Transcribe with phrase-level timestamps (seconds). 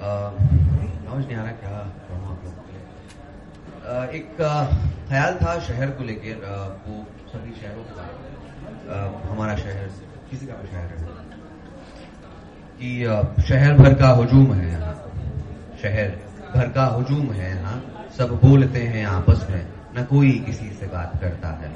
[0.00, 1.70] समझ नहीं आ रहा क्या
[2.08, 4.36] कहूँ आप लोगों के लिए। एक
[5.08, 6.44] ख्याल था शहर को लेकर
[6.88, 8.08] वो सभी शहरों का
[8.88, 9.90] अ, हमारा शहर
[10.30, 11.06] किसी का भी शहर है?
[12.80, 14.94] कि शहर भर का हजूम है यहाँ।
[15.82, 16.08] शहर
[16.54, 17.82] भर का हजूम है यहाँ।
[18.18, 19.66] सब बोलते हैं आपस में
[19.98, 21.72] न कोई किसी से बात करता है।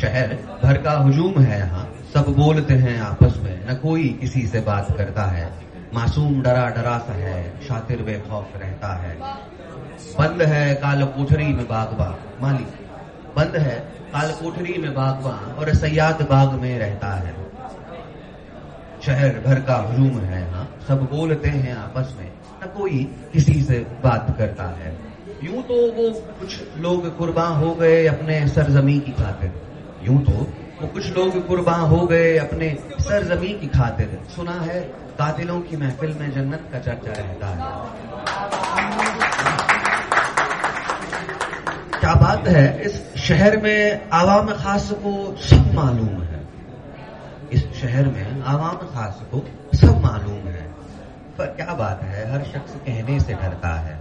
[0.00, 0.34] शहर
[0.64, 1.84] भर का हजूम है यहाँ।
[2.14, 6.96] सब बोलते हैं आपस में न कोई किसी से बात करता है। मासूम डरा डरा
[6.98, 9.16] सा है, शातिर बेखौफ रहता है।
[10.18, 12.06] बंद है काल कोठरी में बागबा
[12.40, 12.64] माली
[13.36, 13.74] बंद है
[14.12, 17.34] काल कोठरी में बागबा और सयाद बाग में रहता है।
[19.06, 22.30] शहर भर का हजूम है यहाँ सब बोलते हैं आपस में,
[22.62, 24.96] न कोई किसी से बात करता है।
[25.44, 29.52] यूँ तो वो कुछ लोग कुर्बान हो गए अपने सरजमी की खातिर।
[30.02, 30.46] यूँ तो
[30.82, 34.80] वो कुछ लोग कुर्बान हो गए, अपने सरजमी की खातिर। सुना है,
[35.18, 37.56] कातिलों की महफिल में जन्नत का चर्चा रहता है।
[42.00, 42.82] क्या बात है?
[42.82, 46.48] इस शहर में आवाम खास को सब मालूम है।
[47.52, 50.74] इस शहर में आवाम खास को सब मालूम है।
[51.38, 54.00] पर क्या बात है, हर शख्स कहने से डरता है।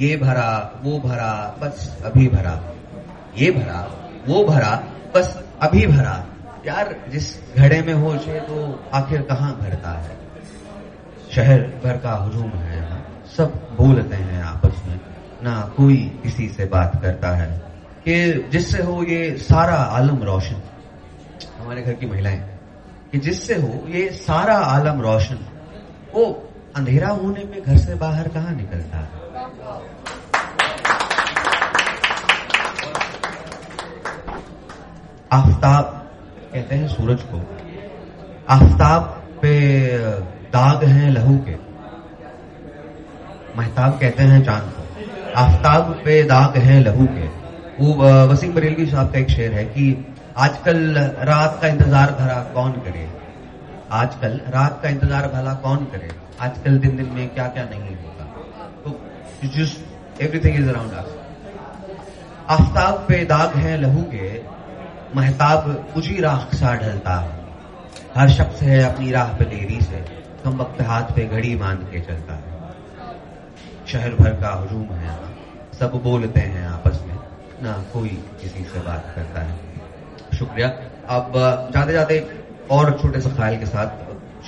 [0.00, 2.60] ये भरा, वो भरा, बस अभी भरा।
[3.36, 3.90] ये भरा,
[4.28, 4.82] वो भरा,
[5.14, 6.26] बस अभी भरा।
[6.66, 10.16] यार, जिस घड़े में हो छे तो आखिर कहाँ भरता है?
[11.32, 15.00] शहर भर का हजूम है यहाँ। सब बोलते हैं आपस में।
[15.42, 17.62] ना कोई किसी से बात करता है।
[18.04, 20.62] कि जिससे हो ये सारा आलम रोशन।
[21.58, 22.58] हमारे घर की महिलाएँ,
[23.12, 25.38] कि जिससे हो ये सारा आलम रोशन।
[26.14, 29.08] वो अंधेरा होने में घर से बाहर कहाँ निकलता है?
[35.30, 35.84] आफताब
[36.52, 37.40] कहते हैं सूरज को।
[38.48, 39.02] आफ्ताब
[39.42, 39.52] पे
[40.52, 41.54] दाग हैं लहू के।
[43.58, 44.82] महताब कहते हैं चाँद को।
[45.40, 47.28] आफ्ताब पे दाग हैं लहू के।
[47.78, 47.94] वो
[48.32, 49.86] वसीम बरेलवी साहब का एक शेर है कि
[50.38, 53.08] आजकल रात का इंतज़ार भला कौन करे?
[53.92, 56.10] आजकल रात का इंतज़ार भला कौन करे?
[56.40, 58.24] आजकल दिन दिन में क्या क्या नहीं होता?
[58.84, 60.92] तो just everything is around
[62.50, 64.28] Aftab पे दाग है लहू के
[65.16, 67.14] महताब उजी राख सा ढलता?
[67.14, 67.40] है
[68.14, 70.04] हर शख्स है अपनी राह पे देरी से
[70.44, 72.42] कम वक्त हाथ पे घड़ी बाँध के चलता है।
[73.86, 75.18] शहर भर का हजूम है,
[75.78, 77.18] सब बोलते हैं आपस में,
[77.62, 79.58] ना कोई किसी से बात करता है।
[80.38, 80.68] शुक्रिया।
[81.08, 81.32] अब
[81.74, 82.30] जाते जाते
[82.70, 83.88] और छोटे से ख्याल के साथ,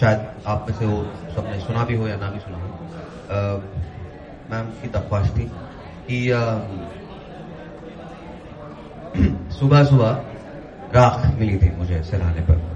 [0.00, 1.02] शायद आप में से वो
[1.34, 2.68] सबने सुना भी हो या ना भी सुना हो।
[4.50, 5.50] मैम की दरख्वास्त थी
[6.10, 6.30] कि
[9.52, 10.29] सुबह सुबह
[10.94, 12.68] राख मिली थी मुझे सिरहाने पर।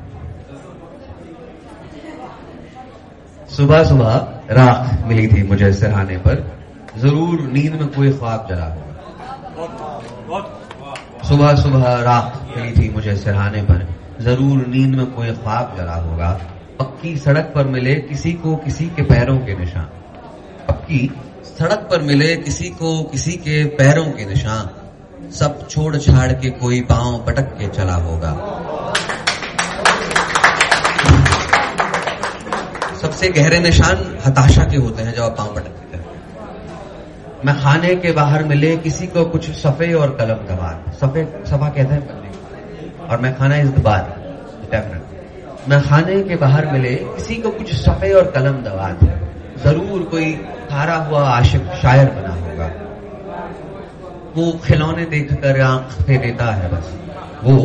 [3.49, 4.15] सुबह सुबह
[4.51, 6.45] राख मिली थी मुझे सिरहाने पर।
[6.99, 10.41] ज़रूर नींद में कोई ख्वाब जला होगा।
[11.29, 13.87] सुबह सुबह राख मिली थी मुझे सिरहाने पर।
[14.21, 16.31] ज़रूर नींद में कोई ख्वाब जला होगा।
[16.79, 19.89] पक्की सड़क पर मिले किसी को किसी के पैरों के निशान।
[20.69, 21.11] पक्की
[21.59, 24.71] सड़क पर मिले किसी को किसी के पैरों के निशान।
[25.33, 28.33] सब छोड़ छाड़ के कोई पाँव पटक के चला होगा।
[33.03, 33.97] सबसे गहरे निशान
[34.27, 36.05] हताशा के होते हैं जब आप पाँव पटकते हैं।
[37.45, 41.95] मैं खाने के बाहर मिले, किसी को कुछ सफे और कलम दबार सफे, सफ़ा कहते
[41.95, 45.03] हैं और मैं खाना इस डेफिनेट
[45.69, 48.97] मैं खाने के बाहर मिले, किसी को कुछ सफे और कलम दबार
[49.65, 50.33] ज़रूर कोई
[50.71, 52.67] हारा हुआ आशिक शायर बना होगा।
[54.37, 56.95] वो खिलौने देखकर आँख फेर लेता है बस।
[57.45, 57.57] वो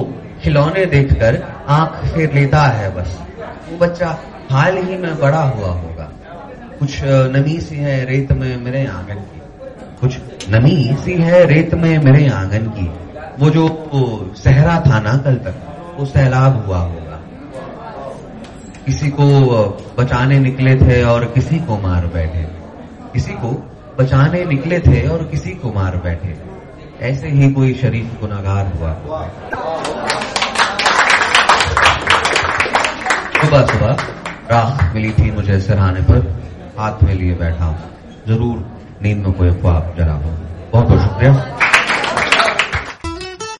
[0.44, 3.18] खिलौने देखकर आँख फेर लेता है बस।
[3.70, 4.18] वो बच्चा
[4.52, 6.12] हाल ही में बड़ा हुआ होगा।
[6.80, 9.42] कुछ नमी सी है रेत में मेरे आँगन की।
[10.02, 10.18] कुछ
[10.50, 12.88] नमी सी है रेत में मेरे आँगन की।
[13.40, 13.68] वो जो
[14.38, 15.56] सहरा था ना कल तक,
[16.00, 17.20] वो सैलाब हुआ होगा।
[18.86, 19.26] किसी को
[19.98, 22.44] बचाने निकले थे और किसी को मार बैठे।
[23.14, 23.52] किसी को
[24.00, 26.59] बचाने निकले थे और किसी को मार बैठे।
[27.02, 28.94] ऐसे ही कोई शरीफ गुनागार हुआ।
[33.36, 33.92] सुबह सुबह
[34.52, 36.20] राख मिली थी मुझे सराहने पर,
[36.80, 37.70] हाथ में लिए बैठा।
[38.28, 38.58] ज़रूर
[39.04, 40.34] नींद में कोई ख्वाब जरा हो।
[40.74, 41.69] बहुत बहुत शुक्रिया।